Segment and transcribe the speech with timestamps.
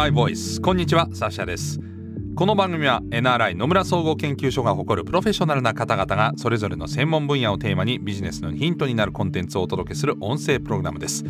[0.00, 1.78] NRI ボイスこんにちはサッシャです。
[2.34, 11.22] この番組は NRI 野村総合研究所が誇るプロフェッショナルな方々がそれぞれの専門分野をテーマにビジネスのヒントになるコンテンツをお届けする音声プログラムです。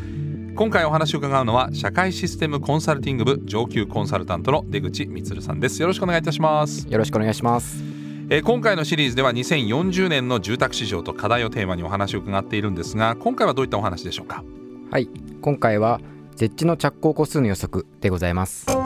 [0.55, 5.83] 今回お話を伺うのは社会システムコンサルティング部上級コンサルタントの出口充さんです。
[5.83, 6.87] よろしくお願いいたします。
[6.89, 7.83] よろしくお願いします。
[8.31, 14.45] えー今回のシリーズでは2040年の住宅市場と課題をテーマにお話を伺っているんですが今回はどういったお話でしょうか？
[14.93, 15.09] はい。
[15.41, 16.01] 今回は
[16.41, 18.80] 設置の着工個数の予測でございます。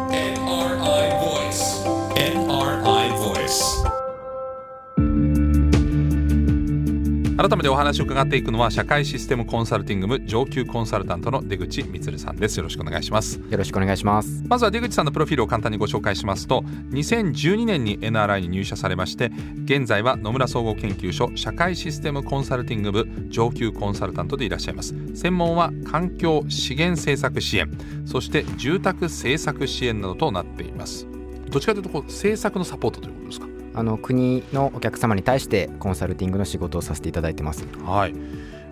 [7.47, 12.57] 改めてお話を伺っていくのは社会システムコンサルティング部上級コンサルタントの出口充さんです。
[12.57, 13.39] よろしくお願いします。
[13.39, 14.43] よろしくお願いします。
[14.49, 16.63] まずは出口さんのプロフィールを簡単にご紹介しますと
[16.93, 19.31] 2012年に NRI に入社されまして
[19.65, 24.95] 現在は野村総合研究所社会システムコンサルティング部上級コンサルタントでいらっしゃいます。
[25.15, 27.71] 専門は環境資源政策支援
[28.07, 31.07] そして住宅政策支援などとなっています。
[31.51, 33.24] どっちかというとこう政策のサポートということ
[33.75, 37.67] あの国のお客様に対してコンサルティングの仕事をさせていただいてます。
[37.85, 38.15] はい。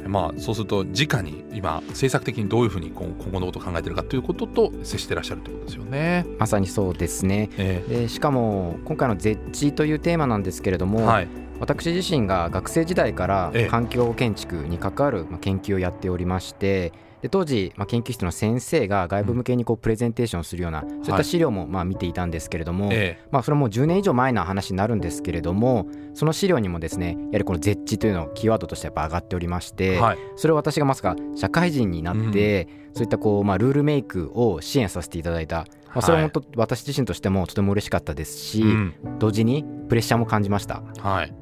[0.06, 6.26] まあそうすると直に今政策的にどういうふうに今今後のことを考えているかということと接していらっしゃるということですよね。
[6.38, 7.50] まさにそうですね。
[7.56, 11.28] えでしかも今回の絶地というテーマなんですけれども、えはい。
[11.60, 13.68] 私自身が学生時代からええ。
[13.68, 16.92] 環境建築に関わるまあ研究をやっておりまして
[17.22, 30.18] で当時、まあ、研究室の先生が外部向けにこうプレゼンテーションをするような、そういった資料もまあ見ていたんですけれども、えまあ、それはもう10年以上前の話になるんですけれどもその資料にもですねやはりこの絶地というのをキーワードとしてやっぱ上がっておりまして、えはい。
[30.34, 38.94] それを私がまさか社会人になって、そういったこう、まあ、ルールメイクを支援させていただいた、まあ、それは本当私自身としてもとても嬉しかったですし、うん。
[39.20, 40.82] 同時にプレッシャーも感じました。
[40.98, 41.34] はい、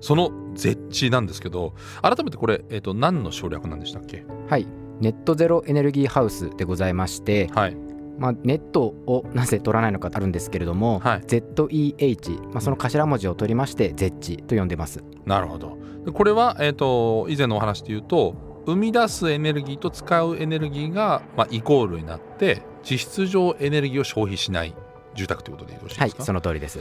[0.00, 4.24] その絶地なんですけど改めてこれ、えー、と何の省略なんでしたっけ？
[4.48, 4.66] はい
[5.00, 7.76] ネットゼロエネルギーハウスでございまして、はい。
[8.18, 11.20] まあ、ネットをなぜ取らないのかあるんですけれども、はい。
[11.26, 15.02] ZEH、まあ、その頭文字を取りまして絶地と呼んでます。
[15.24, 15.78] なるほど。
[16.04, 18.34] でこれは、えー、と以前のお話で言うと
[18.66, 24.74] 生み出すエネルギーと使うエネルギーが、まあ、イコールになって実質上エネルギーを消費しない
[25.14, 26.80] 住宅ということでよろしいですか、はいその通りです。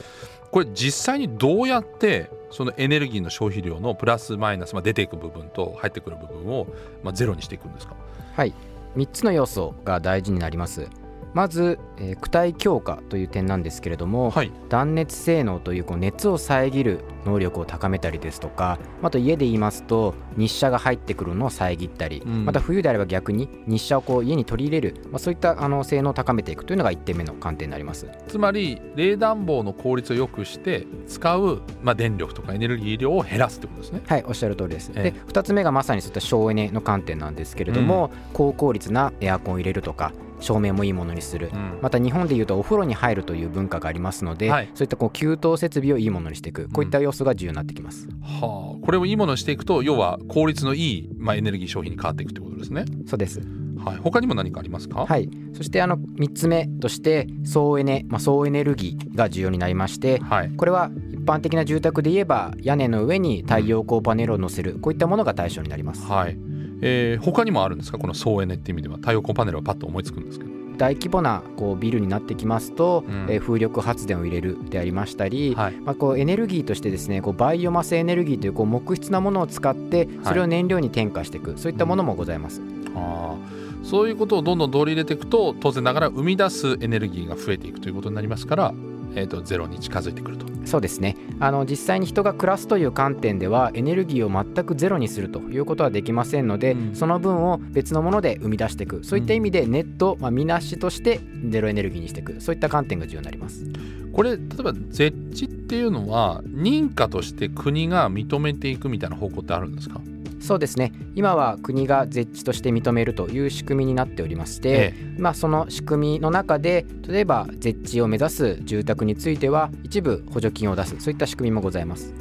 [0.51, 6.67] これ実際にどうやってそのエネルギーの消費量のプラスマイナス、まあ、出ていく部分と入ってくる部分を、
[7.03, 7.95] まあ、ゼロにしていくんですか？
[8.35, 8.53] はい
[8.95, 10.87] 3つの要素が大事になります
[11.33, 14.51] まず、えー躯体強化という点なんですけれども、はい。
[14.69, 22.45] 断熱性能というこう熱を遮る能力を高めたりですとかあと家で言いますと日射が入ってくるのを遮ったり、うん。
[22.45, 28.07] また冬であれば逆に日射をこう家に取り入れる、まあ、そういったあの性能を高めていくというのが1点目の観点になります。
[28.27, 34.01] つまり冷暖房の効率を良くして使う、まあ、電力とかエネルギー量を減らすってことですね。
[34.05, 35.11] はいおっしゃる通りです、ええ。
[35.11, 41.79] で2つ目がまさにそういった省エネの観点なんですけれども、高効率なエアコンを入れるとか照明もいいものにする、うん。
[41.81, 44.69] また日本でいうとお風呂に入るという文化がありますので、はい。
[44.73, 46.69] そういったこう給湯設備をいいものにしていく。
[46.69, 52.85] こういった要素が重要になってきます、はあ、これをいいものにしていくと要は効率のいい、まあ、エネルギー消費に変わっていくということですね。
[53.07, 53.41] そうです。
[53.83, 55.29] はい、他にも何かありますか、はい。
[55.53, 60.51] そしてあの3つ目として総エネ、まあ、総エネルギーが重要になりましてはい。
[60.51, 64.79] これは一般的な住宅で言えば屋根の上に太陽光パネルを載せる。
[64.79, 66.05] こういったものが対象になります。
[66.05, 66.37] はい
[66.81, 67.97] えー他にもあるんですか？
[67.97, 68.97] この総エネっていう意味では。
[68.97, 70.51] 太陽光パネルはパッと思いつくんですけど。
[70.77, 73.25] 大規模なこうビルになってきますと、うん。
[73.29, 75.73] えー風力発電を入れるでありましたり、はい。
[75.75, 82.61] まあ、こうエネルギーとしてですねこうバイオマスエネルギーというこう木質なものを使ってそれを燃料に転化していく、そういったものもございます、
[82.95, 83.85] あー。
[83.85, 88.73] そういうことをどんどん取り入れていくと当然ながら生み出すエネルギーが増えていくということになりますから、
[89.15, 90.45] えー、とゼロに近づいてくると。
[90.65, 91.15] そうですね。
[91.39, 96.95] あの実際に人が暮らすという観点ではエネルギーを全くゼロにするということはできませんので、うん。
[96.95, 99.03] その分を別のもので生み出していく。
[99.03, 102.39] そういった意味でネット、まあ、見なしとしてゼロエネルギーにしていく。
[102.39, 103.65] そういった観点が重要になります。
[104.11, 110.01] これ例えば絶地っていうのは認可として国が認めていくみたいな方向ってあるんですか？
[110.39, 110.93] そうですね。
[111.15, 122.13] 今は国が絶地として認めるという仕組みになっておりまして、えまあ、その仕組みの中で例えば絶地を目指す住宅については一部補助金を出すそういった仕組みもございます。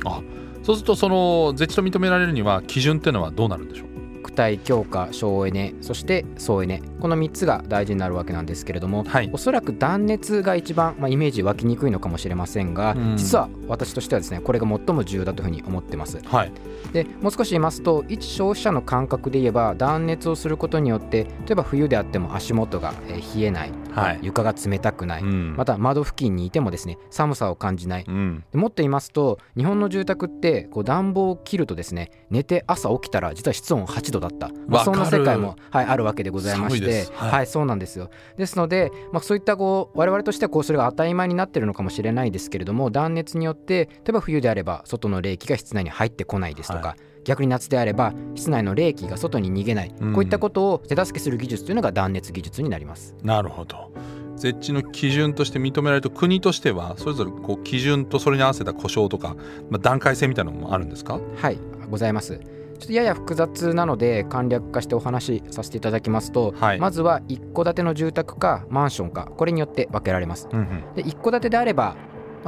[0.62, 3.88] そうするとその絶地と認められるには基準っていうのはどうなるんでしょう？
[4.25, 6.82] 躯体強化省エネそして総エネ。
[7.00, 9.31] この3つが大事になるわけなんですけれどもはい。
[9.32, 13.17] おそらく断熱が一番、まあ、イメージ湧きにくいのかもしれませんが、うん。
[13.17, 16.19] 実は私としてはですねこれが最も重要だというふうに思ってます。
[16.25, 16.53] はい
[16.93, 24.19] でもう少し言いますと一消費者の感覚で言えば断熱をすることによって例えば冬であっても足元がえー冷えないはい。
[24.23, 25.55] 床が冷たくない、うん。
[25.56, 28.05] また窓付近にいてもですね寒さを感じない。
[28.06, 28.44] うん。
[28.52, 37.12] でもっと言いますと日本の住宅ってこう暖房を切るとですね寝て朝起きたら実は室温8度だった、まあ、そんな世界も、はい、あるわけでございましてす。
[37.12, 37.31] はい。
[37.31, 38.11] はい、そうなんですよ。
[38.37, 50.12] ですので、まあ、そういったこう我々としてはこうそれが当たり前になってるのかもしれないですけれども断熱によって例えば冬であれば外の冷気が室内に入ってこないですとか、は逆に夏であれば室内の冷気が外に逃げない、うん。
[50.14, 53.14] こういったことを手助けする技術というのが断熱技術になります。
[53.22, 53.90] なるほど。
[54.36, 59.34] 絶地の基準として認められると国としてはそれぞれこう基準とそれに合わせた故障とか、
[59.69, 61.19] まあ、段階性みたいなのもあるんですか？
[61.36, 61.58] はい
[61.90, 62.38] ございます。
[62.78, 66.78] ちょっとやや複雑なので簡略化してお話しさせていただきますと、はい。
[66.78, 70.48] まずは一戸建ての住宅かマンションかこれによって分けられます。
[70.52, 70.94] うんうん。
[70.94, 71.96] で一戸建てであれば、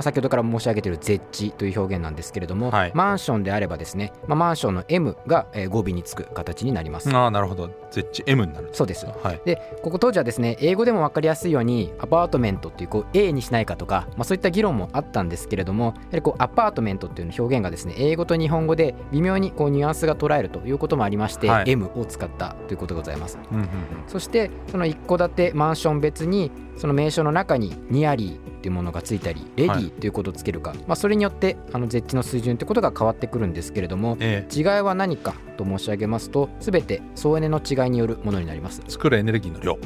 [0.01, 2.93] まあ、先ほどから申し上げている絶地という表現なんですけれども、はい。
[2.95, 7.71] マンションであればですね、まあ、マンションの M が、えー語尾につく形になります、ああなるほど。
[7.91, 9.07] 絶地 M になるそうです。
[9.07, 9.41] はい。
[9.45, 21.71] でここ当時はですね英語でも分かりやすいようにアパートメントっていうこう A にしないかとか、まあ、そういった議論もあったんですけれどもやはりこうアパートメントっていう表現がですね英語と日本語で微妙にこうニュアンスが捉えるということもありまして、はい。
[21.71, 23.39] M を使ったということでございます。
[23.53, 23.69] うんうんうん。
[24.09, 26.51] そしてその一戸建てマンション別に
[26.81, 38.81] その名称の中にニアリーっていうものがついたりレディーということをつけるか、まあ、それによってあの絶地の水準ということが変わってくるんですけれどもえ違いは何かと申し上げますと全て総エネの違いによるものになります。
[38.87, 39.79] え作るエネルギーの量。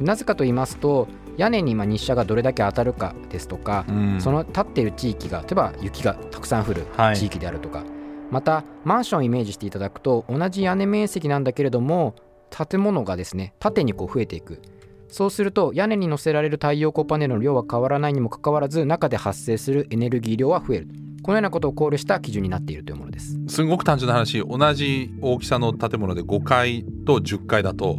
[0.00, 4.18] なぜかと言いますと屋根にまあ日射がどれだけ当たるかですとか、うん。
[4.18, 7.16] その立っている地域が例えば雪がたくさん降るはい。
[7.16, 7.84] 地域であるとか、
[8.30, 12.14] またマンションをイメージしていただくと同じ屋根面積なんだけれども
[12.50, 14.62] 建物がですね縦にこう増えていく
[15.08, 20.88] そうすると屋根に乗せられる太陽光パネルの量は変わらないにもかかわらず中で発生するエネルギー量は増える。
[21.22, 23.36] このようなことを考慮した基準になっているというものです。
[23.48, 27.98] すごく単純な話同じ大きさの建物で5階と10階だと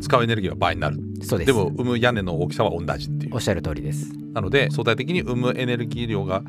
[0.00, 0.98] 使うエネルギーは倍になる。
[1.22, 1.46] そうです。
[1.46, 3.34] でも生む屋根の大きさは同じっていう。
[3.34, 4.12] おっしゃる通りです。
[4.32, 6.42] なので相対的に生むエネルギー量が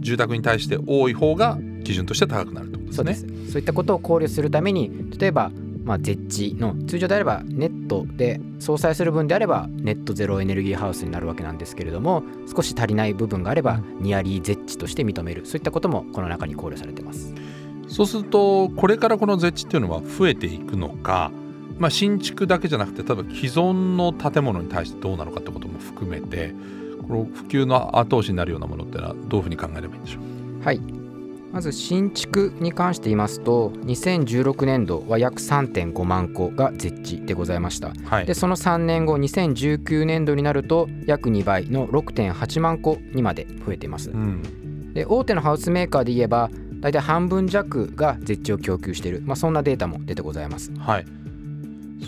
[0.00, 2.92] 住宅に対して多い方が基準として高くなるとですね。
[2.92, 3.52] そうです。
[3.52, 5.50] そういったことを考慮するために例えば
[5.84, 12.22] まあ、絶地の通常であればネットで相殺する分であればネットゼロエネルギーハウスになるわけなんですけれども
[12.54, 17.34] 少し足りない部分があればニアリー絶地として認めるそういったこともこの中に考慮されてます。
[17.86, 21.30] そうするとこれからこの絶地っていうのは増えていくのか、
[21.78, 26.54] まあ、新築だけじゃなくて例えば既存の建物に対してどうなのかってことも含めて
[27.06, 30.20] この普及の後押しになるようなものってのはどういうふうに考えればいいんでしょ
[30.62, 30.64] う？
[30.64, 30.80] はい
[31.54, 37.92] まず新築に関して言いますと2016年度は約3.5万戸が絶地でございました。
[38.06, 38.26] はい。
[38.26, 44.10] でその3年後2019年度になると約2倍の6.8万戸にまで増えています。
[44.10, 44.92] うん。
[44.94, 50.72] で大手のハウスメーカーで言えば大体半分弱が絶地を供給している、まあ、そんなデータも出てございます。
[50.76, 51.04] はい。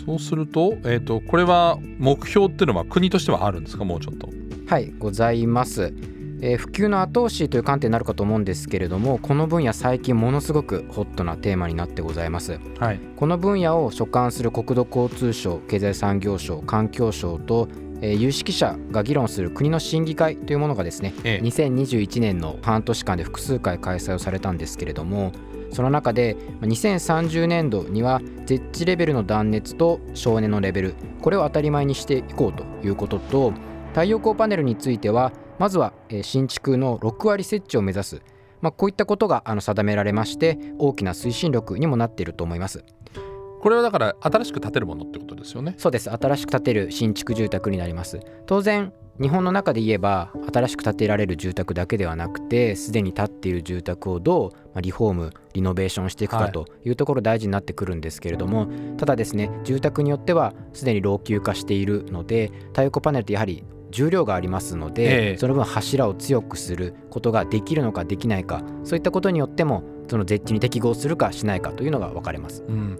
[0.05, 3.85] そうすると,、えー、とこれは目標っていうのは国としてはあるんですか？
[3.85, 4.27] もうちょっと。
[4.67, 5.93] はいございます、
[6.41, 12.59] えー普及の後押しという観点になるかと思うんですけれどもこの分野最近ものすごくホットなテーマになってございます。
[12.79, 12.99] はい。
[13.15, 17.67] この分野を所管する国土交通省経済産業省環境省と、
[18.01, 21.45] えー有識者が議論する国の審議会というものがですねええ。
[21.45, 25.31] 2021年の半年間で複数回開催をされたんですけれども
[25.71, 33.53] その中でまあ2030年度には絶地レベルの断熱と省エネのレベルこれを当たり前にしていこうということと
[33.89, 38.21] 太陽光パネルについてはまずはえー新築の6割設置を目指す、
[38.61, 42.83] まあ、こういったことがあの定められまして大きな推進力にもなっていると思います。
[43.59, 45.75] これはだから新しく建てるものってことですよね。
[45.77, 46.09] そうです。
[46.11, 48.19] 新しく建てる新築住宅になります。
[48.45, 56.45] 当然日本の中で言えば新しく建てられる住宅だけではなくてすでに建っている住宅をどうまあリフォームリノベーションしていくはい。
[56.45, 58.67] かというところ大事になってくるんですけれども、
[58.97, 72.63] ただですね住宅によってはすでに老朽化しているので太陽光パネルってやはり重量がありますので、ええその分柱を強くすることができるのかできないかそういったことによってもその絶地に適合するかしないかというのが分かれます。
[72.67, 72.97] うん、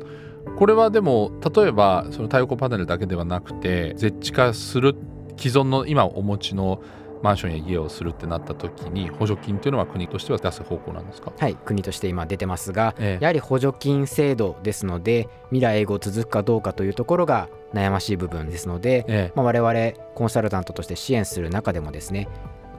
[0.57, 4.95] これはでも例えばその太陽光パネルだけではなくて絶地化する
[5.37, 6.81] 既存の今お持ちの
[7.21, 11.33] マンションや家をするってなった時に補助金っていうのは国としては出す方向なんですか？
[11.37, 13.23] はい、国として今出てますが、ええ。
[13.23, 22.27] やはり補助金制度ですので未来永劫続くかどうかというところが悩ましい部分ですので、えまあ、我々コンサルタントとして支援する中でもですね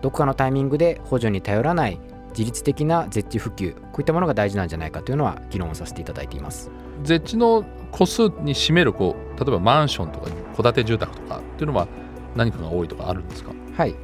[0.01, 1.99] どこかのタイミングで補助に頼らない
[2.31, 6.71] 自律的な絶地普及こういったものが大事なんじゃないかというのは議論をさせていただいています。
[7.03, 11.89] え絶地の個数に占めるこう例えばマンションとか戸建て住宅とかっていうのは
[12.37, 13.53] 何かが多いとかあるんですか？
[13.77, 13.95] はい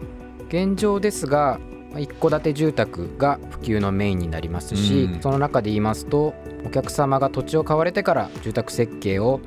[0.49, 1.59] 現状ですが
[1.91, 5.21] まあ一戸建て住宅が普及のメインになりますし、うん。
[5.23, 6.35] その中で言いますと
[6.67, 9.41] お客様が土地を買われてから住宅設計を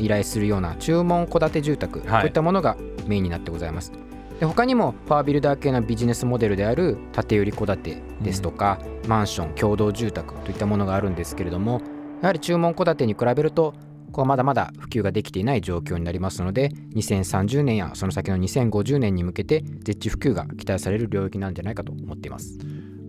[0.00, 3.92] 依頼するような注文戸建て住宅、こういったものがメインになってございます。
[4.40, 6.96] で他にもパワービルダー系のビジネスモデルである
[7.28, 11.80] 建売り戸建てですとか、マンション共同住宅といったものがあるんですけれども
[12.22, 13.74] やはり注文戸建てに比べると
[14.12, 22.58] こはまだまだ普及ができていない状況になりますので2030年やその先の2050年に向けて絶地普及が期待される領域なんじゃないかと思っています。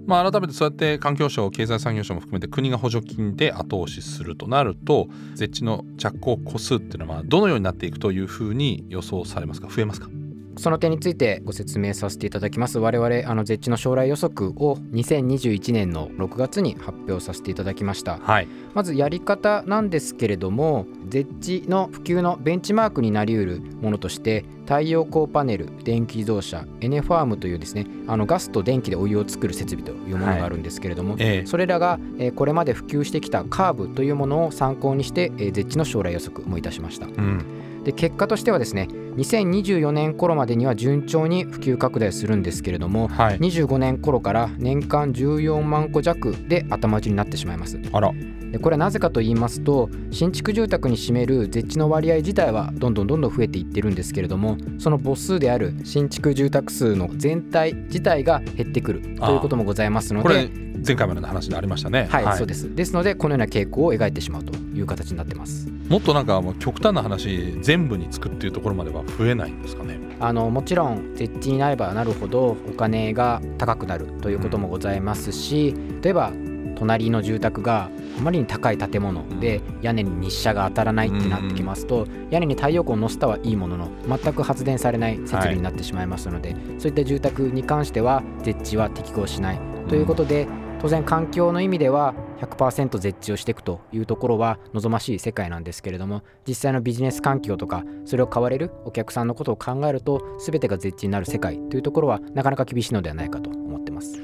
[0.05, 9.69] まあ、改めてそうやって環境省経済産業省も含めて国が補助金で後押しするとなると絶地の着工個数っていうのはどのようになっていくというふうに予想されますか？
[9.69, 10.09] 増えますか？
[10.57, 12.79] その点についてご説明させていただきます。
[12.79, 18.19] 我々あの絶地の将来予測を2021年の6月に発表させていただきました。
[18.19, 18.47] はい。
[18.73, 31.45] まずやり方なんですけれども絶地の普及のベンチマークになりうるものとして太陽光パネル電気自動車エネファームというですねあのガスと電気でお湯を作る設備というものがあるんですけれども、ええ。
[31.45, 37.05] それらが、えーこれまで普及してきたカーブというものを参考にして、えー絶地の将来予測もいたしました。
[37.05, 37.83] うん。
[37.83, 43.39] で結果としてはですね2024年頃までには順調に普及拡大するんですけれどもはい。
[43.39, 47.79] 25年頃から年間14万戸弱で頭打ちになってしまいます。
[47.91, 48.11] あら。
[48.51, 62.07] でこれはなぜかと言いますと新築住宅に占める絶地の割合自体はどんどんどんどん増えていってるんですけれどもその母数である新築住宅数の全体自体が減ってくるということもございますのこれで前回までの話でありましたね。
[62.09, 62.73] はい、そうです。
[62.75, 65.69] ですのでこのような傾向を描いてしまうという形になってます。
[65.87, 69.99] もっとなんかもう極端な話全部につくっていうところまでは増えないんですかね。
[70.19, 76.31] あのもちろん絶地になればなるほどお金が高くなるということもございますし、例えば
[76.75, 90.47] 隣の住宅があまりに高い建物で屋根に日射が当たらないってなってきますと、屋根に太陽光を乗せたはいいものの全く発電されない設備になってしまいますので、そういった住宅に関しては絶地は適合しないということで、
[90.81, 104.19] 当然環境の意味では100%絶地をしていくというところは望ましい世界なんですけれども実際のビジネス環境とかそれを買われるお客さんのことを考えると全てが絶地になる世界というところはなかなか厳しいのではないかと思ってます。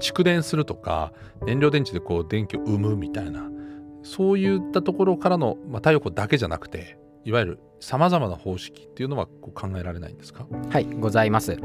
[0.00, 1.12] 蓄電するとか
[1.46, 3.48] 燃料電池でこう電気を生むみたいな
[4.02, 10.46] そういったところからの、まあ、太陽光だけじゃなくていわゆるさまざまな方式っていうのはこう考えられないんですか？
[10.70, 11.56] はいございます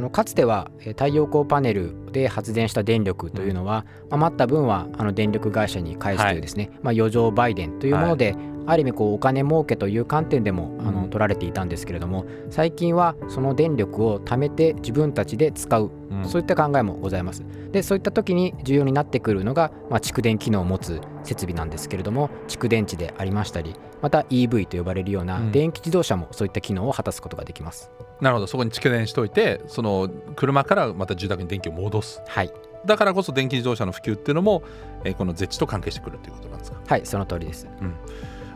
[0.00, 8.34] あのかつてはえー太陽光パネルで発電した電力というのは、まあ余った分はあの電力会社に返すというですね、まあ、余剰売電というもので、
[8.66, 16.28] ある意味こうお金儲けという観点でもあのうん取られていたんですけれども最近はその電力を貯めて自分たちで使ううん。
[16.28, 17.44] そういった考えもございます。
[17.72, 25.52] でそういった時に重要になってくるのが、まあ、蓄電機能を持つ設備なんですけれども蓄電池でありましたりまた EV と呼ばれるようなうん。
[25.52, 27.90] 電気自動車もそういった機能を果たすことができます。
[28.20, 28.46] なるほど。
[28.46, 32.22] そこに蓄電しといてその車からまた住宅に電気を戻す。
[32.26, 32.52] はい、
[32.84, 34.62] だからこそ電気自動車の普及っていうのも、
[35.04, 36.80] えーこの絶地と関係してくるっていうことなんですか？
[36.86, 37.66] はい、その通りです。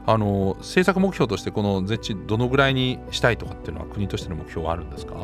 [0.07, 5.15] あの政策目標としてこの絶地どのぐらいにしたいとかっていうのは国としての目標はあるんですか？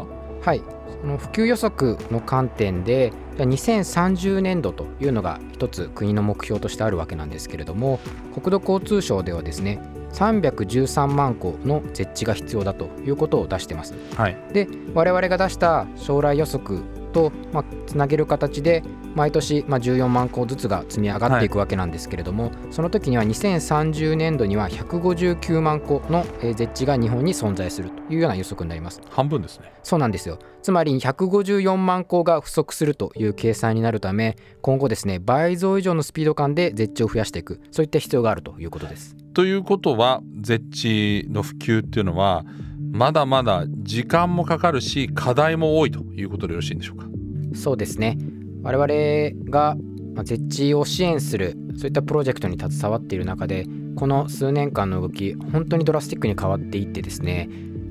[0.43, 0.63] はい、
[1.03, 8.01] その普及予測の観点でじゃあ2030年度というのが一つ国の目標としてあるわけなんですけれども
[8.33, 9.81] 国土交通省ではですね
[10.13, 13.95] 313万個の設置が必要だということを出してます。
[14.17, 16.81] はいで我々が出した将来予測
[17.13, 18.83] と、まあ、つなげる形で
[19.15, 29.01] 毎年、まあ、14万個ずつが積み上がっていくわけなんですけれども、その時には2030年度には159万個のえー絶地が日本に存在するというような予測になります。
[29.11, 42.45] 半分ですねそうなんですよつまり154万個が不足するという計算になるため今後ですね倍増以上のスピード感で絶地を増やしていくそういった必要があるということですということは絶地の普及っていうのは
[42.93, 47.07] まだまだ時間もかかるし課題も多いということでよろしいんでしょうか？
[47.55, 48.19] そうですね。
[48.63, 49.77] 我々が
[50.15, 57.49] まあ絶地を支援するそういったプロジェクトに携わっている中でこの数年間の動き本当にドラスティックに変わっていってですね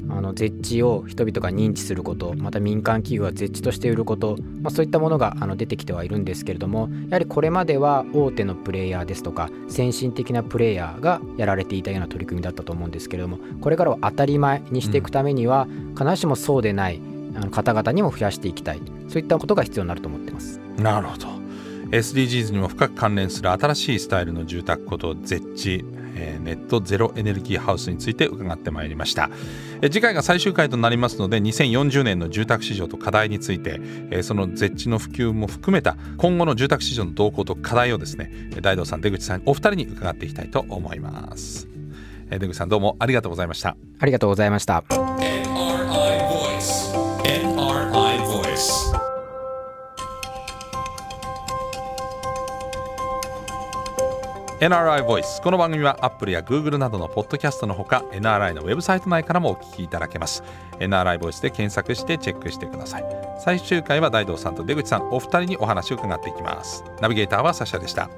[0.09, 17.01] あの絶地を人々が認知することまた民間企業が絶地として売ること、まあ、そういったものがあの出てきてはいるんですけれどもやはりこれまでは大手のプレイヤーですとか先進的なプレイヤーがやられていたような取り組みだったと思うんですけれどもこれからを当たり前にしていくためには、必ずしもそうでない
[17.35, 20.59] あの方々にも増やしていきたいそういったことが必要になると思ってます。
[20.77, 21.27] なるほど
[21.91, 25.83] SDGs にも深く関連する新しいスタイルの住宅こと絶地
[26.19, 29.29] えーネットゼロエネルギーハウスについて伺ってまいりました。
[29.81, 33.79] えー次回が最終回となりますので2040年の住宅市場と課題について
[34.11, 41.67] えーその絶地の普及も含めた今後の住宅市場の動向と課題をですねえ大道さん出口さんお二人に伺っていきたいと思います。
[42.29, 43.75] えー出口さんどうもありがとうございました。
[43.99, 44.83] ありがとうございました。
[54.59, 60.43] NRI Voice この番組は Apple や Google などのポッドキャストのほか NRI のウェブサイト内からもお聞きいただけます。
[60.79, 63.05] NRI Voice で検索してチェックしてください。
[63.41, 66.83] 最終回は大道さんと出口さんお二人にお話を伺っていきます。
[66.99, 68.09] ナビゲーターはサシャでした。